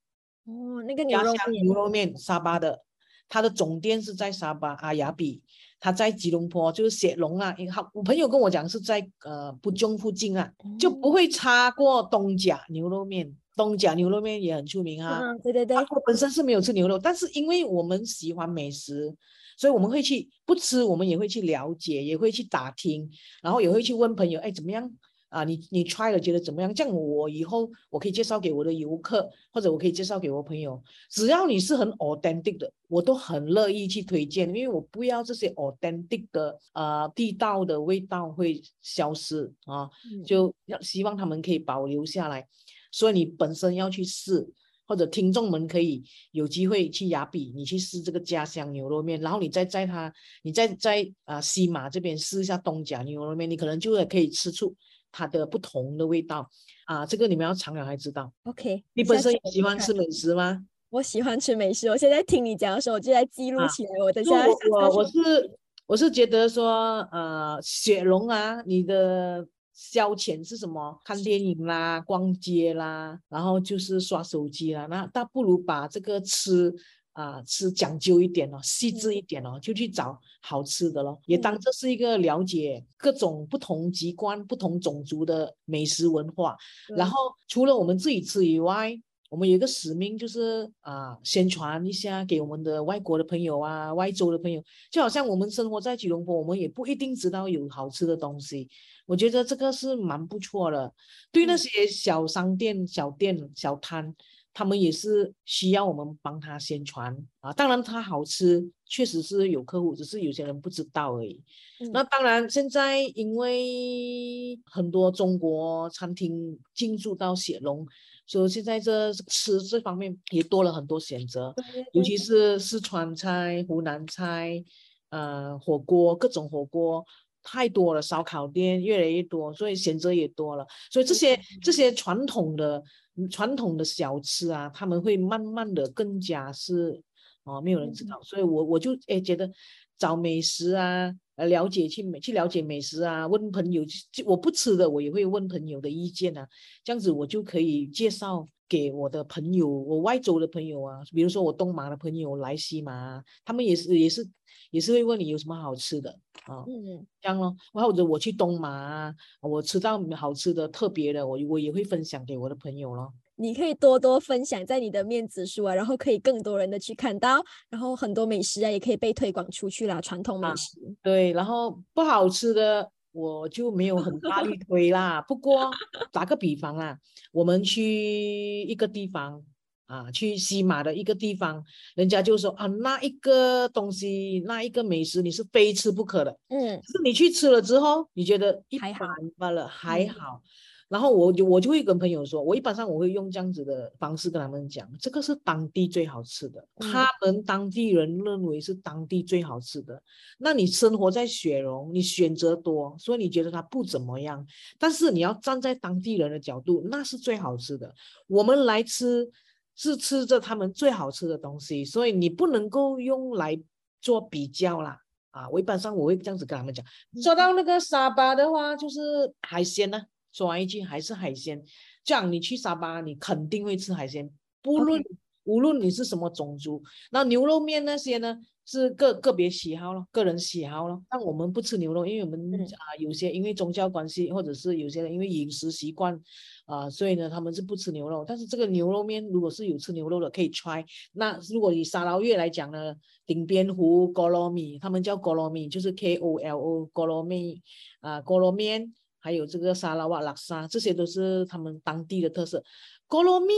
[0.45, 2.82] 哦，那个牛肉面，牛肉面沙巴的，
[3.30, 5.41] 它的总店是在沙巴阿雅比，
[5.80, 7.56] 它在吉隆坡就是雪龙啊。
[7.71, 13.36] 好，我朋友跟我讲是在呃浦中附近啊，就不会差过东甲牛肉面。
[13.56, 15.17] 东甲牛肉面也很出名啊。
[15.21, 15.78] 嗯，对对对。
[15.78, 19.15] 我本身是没有吃牛肉，但是因为我们喜欢美食。
[19.57, 23.09] 所以我们会去不吃，我们也会去了解，也会去打听，
[23.41, 24.91] 然后也会去问朋友，哎，怎么样
[25.29, 25.43] 啊？
[25.43, 26.73] 你你 try 了觉得怎么样？
[26.73, 30.81] 这样我以后我可以介绍给我的游客，或者我可以介绍给我朋友。
[31.09, 39.89] 只要你是很 authentic 的，我都很乐意去推荐，因为我不要这些 authentic 的呃地道的味道会消失啊，
[40.25, 42.47] 就要希望他们可以保留下来。
[42.91, 44.47] 所以你本身要去试。
[44.88, 54.76] 或者听众们可以有机会去雅比，你去试这个家乡牛肉面，然后你再在它，你再在啊西马这边试一下东甲牛肉面，你可能就会可以吃出
[55.12, 56.50] 它的不同的味道
[56.86, 57.06] 啊。
[57.06, 58.32] 这个你们要尝了才知道。
[58.43, 60.65] OK，你本身喜欢吃美食吗？
[60.89, 63.89] 我喜欢吃美食，我现在听你讲的时候，我就在记录起来。
[64.04, 65.52] 我等下我我是
[65.88, 69.48] 我是觉得说呃雪龙啊，你的。
[69.75, 70.97] 消遣是什么？
[71.03, 74.88] 看电影啦，逛街啦，然后就是刷手机啦。
[74.88, 76.73] 那倒不如把这个吃
[77.11, 81.19] 啊吃讲究一点哦，细致一点哦，就去找好吃的咯。
[81.25, 86.55] 也当这是一个了解各种不同籍贯、不同种族的美食文化。
[86.95, 88.97] 然后除了我们自己吃以外，
[89.29, 94.63] 我们有一个使命，就是啊，宣传一下给我们的外国的朋友啊，外州的朋友。
[94.91, 98.69] 就好像我们生活在吉隆坡，我们也不一定知道有好吃的东西。
[99.05, 100.93] 我觉得这个是蛮不错的，
[101.31, 104.15] 对那些小商店、小店、小摊，
[104.53, 107.51] 他们也是需要我们帮他宣传啊。
[107.53, 111.43] 当然，它好吃，确实是有客户，只是有些人不知道而已。
[111.91, 117.85] 那当然，现在因为很多中国餐厅进驻到雪龙，
[118.25, 121.53] 所以现在这吃这方面也多了很多选择，
[121.93, 124.63] 尤其是四川菜、湖南菜，
[125.09, 127.05] 呃，火锅各种火锅。
[127.47, 130.65] 太多了，烧烤店越来越多，所以选择也多了。
[130.89, 132.81] 所以这些这些传统的
[133.29, 136.99] 传统的小吃啊，他们会慢慢的更加是
[137.43, 138.19] 哦，没有人知道。
[138.23, 139.47] 所以我我就哎觉得
[139.95, 146.48] 找美食啊，呃，了解去美去了解美食啊，问朋友，就我不吃的，我也会问朋友的意见啊，
[146.84, 154.28] 这样子我就可以介绍给我的朋友，我外州的朋友啊，比如说我东马的朋友来西马，他们也是也是。
[154.71, 156.10] 也是会问你有什么好吃的
[156.45, 156.63] 啊？
[156.67, 157.56] 嗯，这样咯。
[157.71, 163.13] 或者我去东马，我吃到好吃的、特别的，我我也会分享给我的朋友咯。
[163.36, 170.00] 你可以多多分享在你的面子书啊，然后可以更多人的去看到，然后很多美食啊也可以被推广出去啦。
[170.02, 170.78] 传统美食。
[171.02, 175.21] 对，然后不好吃的我就没有很大力 推啦。
[175.28, 175.71] 不过
[176.12, 176.98] 打个比方啊，
[177.32, 179.43] 我们去一个地方。
[179.88, 186.36] 啊，去西马的一个地方，人家就说啊，那一个东西，那一个美食，你是非吃不可的。
[186.48, 188.91] 嗯，是你去吃了之后，你觉得一般
[189.38, 190.41] 罢了，还好。
[190.88, 200.02] 然后我就我就会跟朋友说，我一般上我会用这样子的方式跟他们讲，这个是当地最好吃的，他们当地人认为是当地最好吃的。
[200.38, 204.45] 那你生活在雪隆，你选择多，所以你觉得它不怎么样。
[204.78, 207.93] 但是你要站在当地人的角度，那是最好吃的。
[208.28, 209.30] 我们来吃。
[209.78, 213.62] 是吃着他们最好吃的东西，所以你不能够用来
[214.00, 214.98] 做比较啦。
[215.32, 216.86] 啊，我一般上我会这样子跟他们讲。
[217.21, 219.00] 说到那个沙巴的话，就是
[219.41, 220.02] 海鲜呢，
[220.36, 221.63] 说完一句还是海鲜。
[222.04, 224.30] 这样你去沙巴，你肯定会吃海鲜，
[224.62, 225.02] 不论
[225.45, 226.84] 无论你是什么种族。
[227.12, 228.38] 那牛肉面那些呢？
[228.67, 231.00] 是个个别喜好咯，个人喜好咯。
[231.08, 236.19] 但我们不吃牛肉，因为我们啊有些因为宗教关系，或者是有些人因为饮食习惯
[236.65, 238.26] 啊，所以呢他们是不吃牛肉。
[238.28, 240.84] 但是这个牛肉面如果是有吃牛肉的，可以 try。
[241.13, 242.95] 那如果以沙捞越来讲呢，
[243.28, 247.62] 顶边湖锅罗米，他们叫锅罗米，就是 K O L O 锅罗米
[248.02, 252.63] 啊锅罗面，还有这个沙拉瓦拉沙，这些都是他们当地的特色。
[253.07, 253.53] 锅罗米。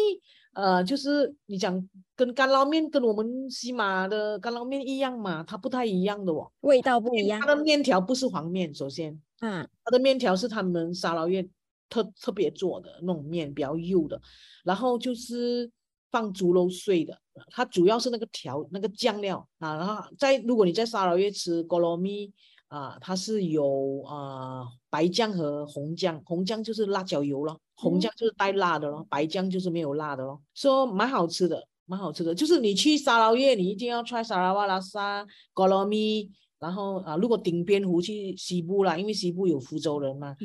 [0.54, 7.40] 呃，就是你讲跟干捞面跟我们西马的干捞面一样嘛，它不太一样的哦，味道不一样。
[7.40, 11.48] 它的面条不是黄面，首先，嗯，它的面条是他们沙捞越
[11.90, 14.20] 特特别做的那种面，比较幼的，
[14.64, 15.70] 然后就是
[16.10, 17.16] 放猪肉碎的，
[17.52, 22.34] 它主要是那个调那个酱料啊，然后在如果你在沙捞越吃锅罗米。
[22.70, 24.66] 啊，它是有啊
[24.98, 36.32] 白酱和红酱，红酱就是辣椒油咯，红酱就是带辣的咯，白酱就是没有辣的咯，说蛮好吃的，蛮好吃的，就是你去沙捞越，你一定要 try 沙拉瓦拉沙、格罗米。
[36.60, 40.36] 然后啊，如果顶边湖去西部啦，因为西部有福州人嘛，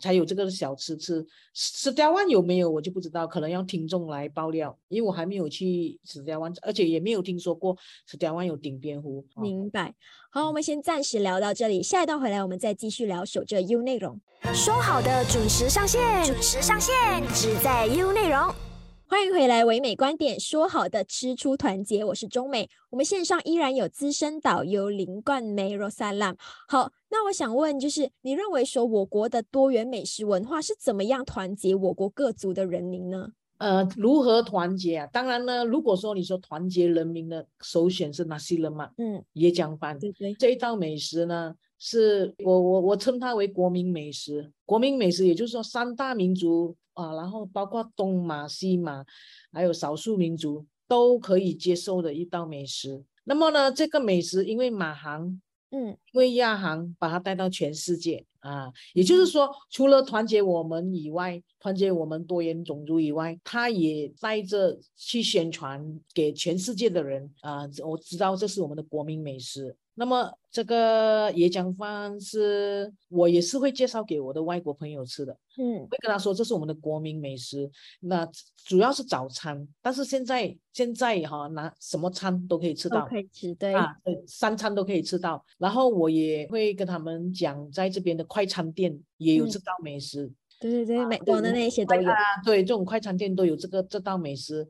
[0.00, 1.24] 才有这个小吃吃。
[1.54, 9.24] 石家湾有没有我就不知道，可能要听众来爆料，因为我还没有去石家湾，而且也没有听说过石家湾有顶边湖。
[9.36, 9.94] 明白。
[10.30, 14.20] 好，我们先暂时聊到这里，下一段回来我们再继续聊守着 U 内容。
[14.54, 16.94] 说好的准时上线，准时上线，
[17.34, 18.69] 只在 U 内容。
[19.10, 22.70] 欢迎回来，唯美观点，说好的吃出团结，我是中美。
[22.90, 26.36] 我们线上依然有资深导游林冠梅 Rosalam。
[26.68, 33.32] 好，那我想问，就是你认为说我国的多元美食文化是怎么样团结我国各族的人民呢？
[33.58, 35.08] 呃，如何团结啊？
[35.08, 38.90] 当然呢，如果说你说团结人民的首选是哪些人嘛？
[38.98, 39.98] 嗯，椰浆饭。
[39.98, 44.52] 对对，这一道美食呢，是我我我称它为国民美食。
[44.64, 46.76] 国民美食，也就是说三大民族。
[47.00, 49.04] 啊，然后包括东马、西马，
[49.52, 53.02] 还有少数民族都可以接受的一道美食。
[53.24, 69.76] 那么呢，这个美食因为马航，嗯，因为亚航把它带到全世界啊，也就是说，除了团结我们以外，团结我们多元种族以外，它也带着去宣传给全世界的人啊，我知道这是我们的国民美食。
[69.94, 77.70] 那么这个椰浆饭是我也是会介绍给我的外国朋友吃的，嗯，会跟他说这是我们的国民美食。
[78.00, 78.26] 那
[78.64, 85.44] 主要是早餐，但是现在现在哈拿什么餐都可以吃到，可以吃对啊，对，三餐都可以吃到。
[85.58, 92.10] 然后我也会跟他们讲，在这边的快餐店也有这道美食，对对对，美国的那些都有，
[92.44, 94.66] 对，这种快餐店都有这个这道美食。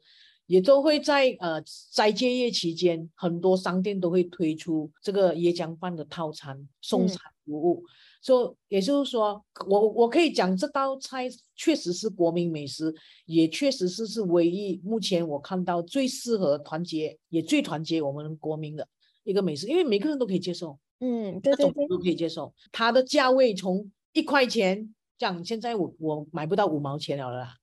[0.50, 7.84] 也都会在呃斋戒月期间，很多商店都会推出这个椰浆饭的套餐送餐服务。
[8.20, 12.92] 说也就是说，我我可以讲这道菜确实是国民美食，
[13.26, 18.84] 也确实是是唯一目前我看到最适合团结，也最团结我们国民的
[19.22, 22.52] 一个美食，因为每个人都可以接受，嗯，对对对，都可以接受。
[22.72, 27.54] 它的价位从一块钱，这样现在我我买不到五毛钱了啦。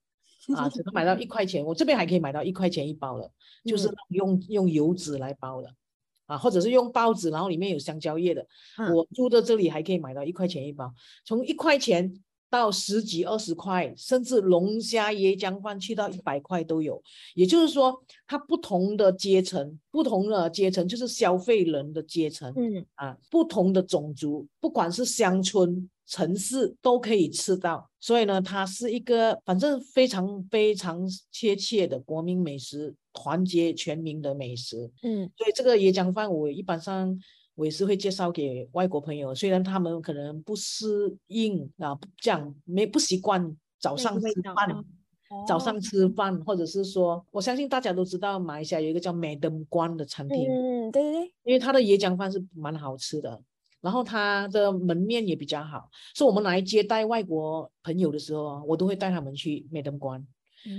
[0.55, 3.29] 啊，只能买到一块钱，我这边还可以买到一块钱一包的，
[3.65, 5.69] 就是用用油纸来包的，
[6.25, 8.45] 啊，或者是用报纸，然后里面有香蕉叶的。
[8.93, 10.93] 我住的这里还可以买到一块钱一包，
[11.25, 12.13] 从一块钱
[12.49, 17.03] 到十几二十块，甚至龙虾椰浆饭去到一百块都有。
[17.35, 25.89] 也就是说，它不同的阶层，不同的阶层就是消费人的阶层，嗯啊，不同的种族，不管是乡村。
[26.07, 34.89] 城市都可以吃到，所以呢，它是一个反正非常非常贴切的国民美食，团结全民的美食。
[35.03, 37.19] 嗯，所以这个椰浆饭我一般上
[37.55, 44.85] 我也是会介绍给外国朋友，虽然他们可能不适应啊，这样没不习惯早上吃饭，
[45.45, 53.41] 早上吃饭，或者是说，我相信大家都知道马来西亚有一个叫美登关的餐厅，嗯，对对对，因为它的椰浆饭是蛮好吃的。
[53.87, 60.21] 然后他的门面也比较好，所以我们来接待外国朋友的时候啊，我都会带他们去美登关。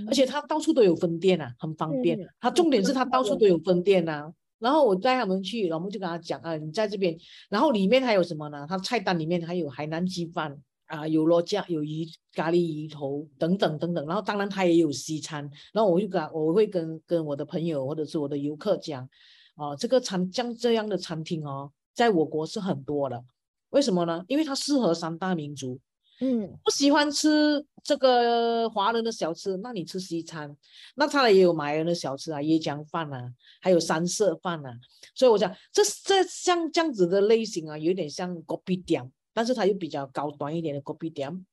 [0.07, 2.19] 而且它到处都有分店啊，很方便。
[2.39, 4.31] 它重点是它到处都有分店啊。
[4.59, 7.17] 然后我带他们去，然后就跟他讲啊，你在这边，
[7.49, 8.67] 然后里面还有什么呢？
[8.69, 10.55] 他菜单里面还有海南鸡饭
[10.89, 14.05] 啊，有罗酱，有鱼咖喱鱼头等等等等。
[14.05, 15.51] 然后当然他也有西餐。
[15.73, 19.09] 然后我就跟我会跟跟我的朋友或者是我的游客讲，
[19.55, 23.25] 啊，这个餐像这样的餐厅哦，在我国是很多的。
[23.71, 24.25] 为什么呢？
[24.29, 25.81] 因为它适合三大民族。
[26.21, 30.57] 嗯，不喜欢吃这个华人的小吃，那你吃西餐，
[30.95, 34.73] 那他也有马来人的小吃啊，椰浆饭啊，还有三色饭啊。
[35.13, 41.47] 所以我讲，这这像这样子的类型啊，有点像国宾店，但是它又比较高端一点的国宾店。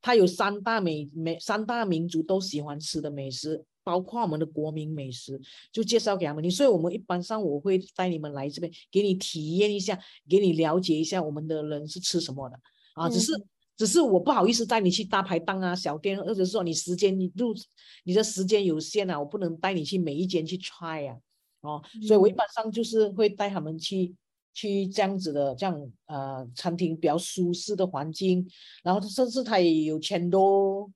[0.00, 5.40] 它有三大美美三大民族都喜欢吃的美食，包括我们的国民美食，
[5.72, 6.42] 就介绍给他们。
[6.42, 12.58] 你所以我们一般上我会带你们来这边，给你体验一下，给你了解一下我们的人是吃什么的。
[12.94, 13.32] 啊，只是。
[13.74, 17.54] 只是我不好意思带你去大排档啊、小店，或者是说你时间你入
[18.04, 21.16] 你的时间有限啊，我不能带你去每一间去 try 啊，
[21.62, 24.14] 哦，所以我一般上就是会带他们去
[24.52, 25.74] 去这样子的这样
[26.06, 28.46] 呃餐厅比较舒适的环境，
[28.84, 30.88] 然后甚至他也有千多，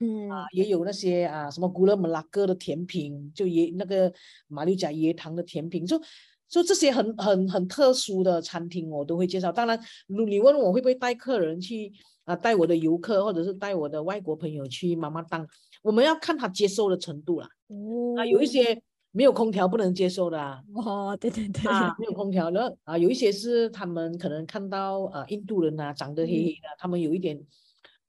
[0.00, 4.12] 嗯啊也有那些啊什么古勒姆拉哥的甜品，就椰那个
[4.48, 6.00] 马六甲椰糖的甜品，就。
[6.46, 9.50] 就这些很很很特殊的餐厅，我都会介绍。
[9.50, 11.90] 当然，如你问我会不会带客人去
[12.24, 15.44] 啊，带我的游客或者是带我的外国朋友去妈妈档，
[15.82, 17.48] 我们要看他接受的程度啦。
[17.68, 18.80] 哦，啊，有一些
[19.10, 20.62] 没有空调不能接受的啊。
[20.74, 27.42] 哦，对对对，啊，没有空调的啊，有一些是他们可能看到啊，印度人啊，长得黑黑的，他们有一点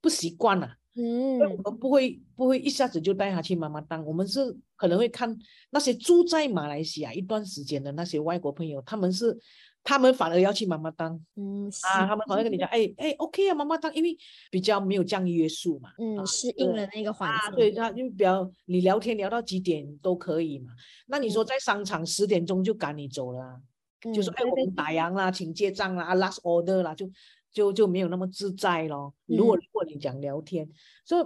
[0.00, 0.68] 不习惯了。
[0.98, 5.36] 嗯，我们不会不会一下子就带他去妈妈档，我们是可能会看
[5.70, 9.38] 那些住在马来西亚一段时间的那些外国朋友，他们是
[9.84, 14.16] 他们反而要去妈妈档，嗯啊，他们好像跟你讲，哎哎，OK 啊，妈妈档，因为
[14.50, 20.72] 比较没有这样约束嘛，嗯，适应了那个环境，对，他就比较你聊天聊到几点都可以嘛，
[21.08, 23.60] 那你说在商场十点钟就赶你走了，
[24.14, 27.06] 就说哎我们打烊啦，请结账啦，啊 last order 啦，就。
[27.56, 29.14] 就就没有那么自在咯。
[29.24, 30.68] 如果如果你讲聊天，
[31.06, 31.24] 所以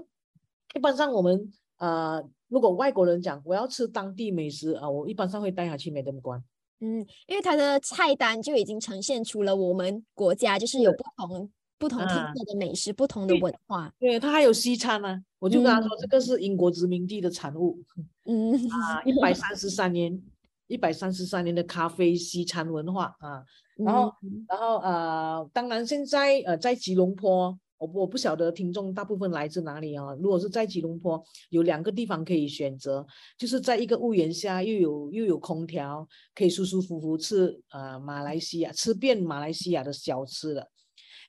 [0.76, 6.40] 一般上我们呃，如果外国人讲我要吃当地美食啊，我一般上会带他去美登关。
[6.78, 13.92] 嗯，因为它的菜单就已经呈现出了我们国家就是有不同不同特色的美食，不同的文化。
[13.98, 17.82] 对它还有西餐呢，我就跟他说这个是英国殖民地的产物。
[18.24, 20.22] 嗯啊，一百三十三年，
[20.68, 23.42] 一百三十三年的咖啡西餐文化啊。
[23.84, 24.12] 然后，
[24.48, 30.14] 然后呃，当然现在呃，在吉隆坡，我我不晓得听众大部分来自哪里啊。
[30.20, 33.06] 如果是在吉隆坡，有两个地方可以选择，
[33.38, 40.68] 就是在一个屋檐下，又有又有空调，可以舒舒服服吃呃马来西亚吃遍马来西亚的小吃了。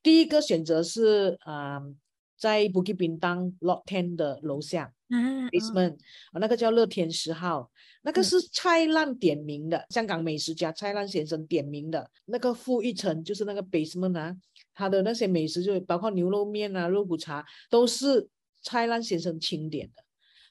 [0.03, 1.81] 第一个选择是啊。
[2.41, 5.93] 在 Bukit Bintang Lot Ten 的楼下嗯，basement，
[6.31, 7.69] 啊，那个叫乐天十号，
[8.01, 14.35] 那个是蔡澜点名的，香港美食家蔡澜先生点名的，那个负一层就是那个 basement 啊，
[14.73, 18.27] 他的那些美食就包括牛肉面啊、肉骨茶，都是
[18.63, 20.01] 蔡澜先生钦点的。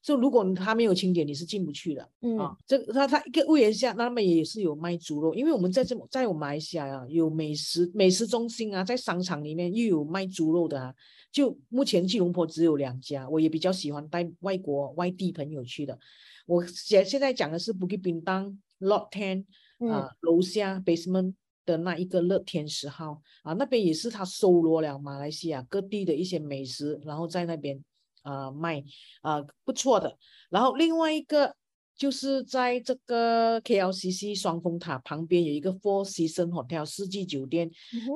[0.03, 2.09] 就如果他没有清点，你是进不去的。
[2.22, 10.95] 嗯啊，这他他一个屋檐下，那么也是有卖猪肉，因为我们在这在我马来西亚啊，有美食美食中心啊，在商场里面又有卖猪肉的啊。
[11.33, 15.99] 就目前吉隆坡只有两家，我也比较喜欢带外国外地朋友去的。
[16.47, 19.45] 我现现在讲的是 Bukit Bintang Lot Ten
[19.91, 27.83] 啊，楼下 Basement 的那一个乐天十号啊，那边也是他收罗了马来西亚各地的一些美食，然后在那边。
[28.22, 28.85] 啊，卖
[29.22, 30.14] 啊不错的。
[30.51, 31.57] 然后另外一个
[31.97, 37.70] 就是在这个 KLCC 双峰塔旁边有一个 Four Seasons Hotel 四季酒店，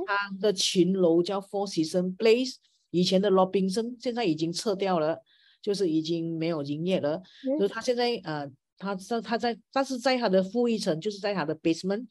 [0.07, 2.57] 它的群楼叫 Four Seasons Place。
[2.95, 5.19] 以前的罗宾森现在已经撤掉了，
[5.61, 7.21] 就是已经没有营业了。
[7.59, 12.07] 就是他现在呃，他在他在，但是在他的负一层，就是在他的 basement，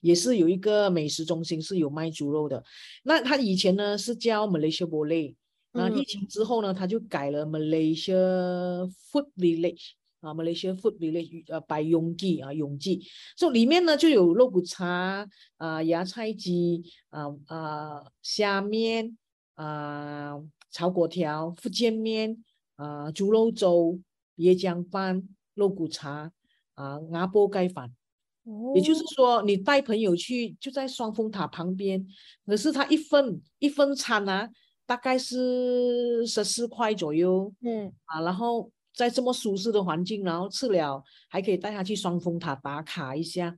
[0.00, 2.64] 也是有一个美食中心，是有卖猪肉的。
[3.04, 5.36] 那他以前呢是叫 Malaysia b o l e
[5.72, 8.16] 那疫情之后呢，他就改了 Malaysia
[9.12, 13.06] Food Village 啊，Malaysia Food Village 呃，by 永记啊，永记，
[13.36, 19.18] 所以里面呢就有肉骨茶啊，芽菜鸡啊啊，虾面
[19.56, 20.40] 啊，
[20.70, 22.42] 炒粿条、福建面
[22.76, 24.00] 啊，猪肉粥、
[24.36, 26.32] 椰浆饭、肉骨茶
[26.74, 27.92] 啊，阿波盖饭。
[28.74, 32.06] 也就是说，你带朋友去就在双峰塔旁边，
[32.46, 34.48] 可是他一份一份餐啊。
[34.88, 43.48] 大概是十四块左右，嗯啊，然后在这么舒适的环境，然后吃了还可以带他去双峰塔打卡一下，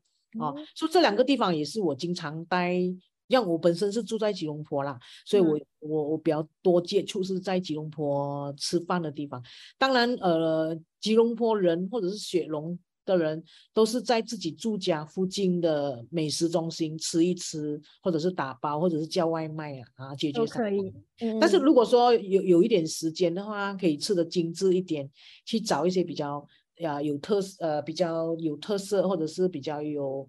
[0.41, 2.79] 哦，所以这两个地方也是我经常带
[3.29, 9.43] 像我本身是住在吉隆坡啦，所以我我我比较多接触是在吉隆坡吃饭的地方。
[9.77, 20.93] 当然，呃，吉隆坡人或者是雪龙的人，都是在自己住家附近的美食中心吃一吃，或者是打包，或者是叫外卖啊啊，解决可以。
[21.41, 25.09] 但是如果说有有一点时间的话，可以吃的精致一点，
[25.45, 30.27] 去找一些比较呀有特色呃比较有特色，或者是比较有。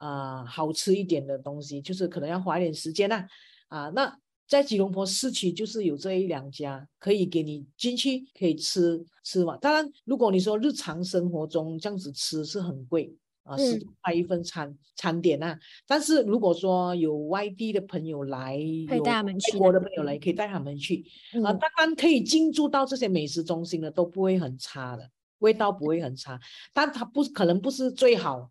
[0.00, 3.24] 啊，好吃一点的东西，就是可能要花一点时间呐。
[3.68, 9.56] 啊，那在吉隆坡市区就是有这一两家可以给你进去可以吃吃嘛。
[9.58, 15.56] 当然，如果你说日常生活中这样子吃是很贵啊，十块一份餐餐点呐。
[15.86, 19.22] 但是如果说有外地的朋友来，有外
[19.58, 21.04] 国的朋友来，可以带他们去
[21.44, 21.52] 啊。
[21.52, 25.08] 当然可以进驻到这些美食中心的都不会很差的，
[25.40, 26.40] 味道不会很差，
[26.72, 28.50] 但它不可能不是最好。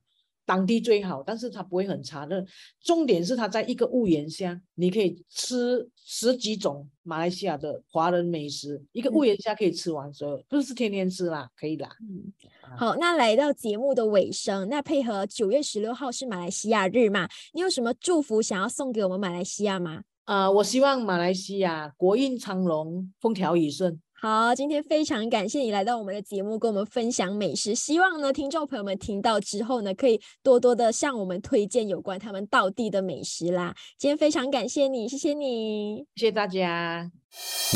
[0.49, 2.43] 当地最好，但是它不会很差的。
[2.81, 11.87] 重点是它在一个屋檐下，你可以吃十几种马来西亚的华人美食，一个屋檐下可以吃完所有，不是天天吃啦，可以啦。
[12.01, 12.33] 嗯，
[12.75, 17.29] 好，那来到节目的尾声，那配合九月十六号是马来西亚日嘛？
[17.53, 20.01] 你有什么祝福想要送给我们马来西亚吗？
[20.25, 24.01] 啊，我希望马来西亚国运昌隆，风调雨顺。
[24.21, 27.73] 好，今天非常感谢你来到我们的节目，跟我们分享美食。
[27.73, 33.73] 希望呢，听众朋友们听到之后呢，可以多多的向我们推荐有关他们道地的美食啦。
[33.97, 37.09] 今天非常感谢你，谢谢你，谢谢大家。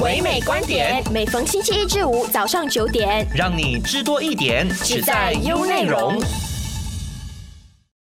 [0.03, 6.19] 唯美观点，每逢星期一至五早上九点，让你知多一点，只在优内容。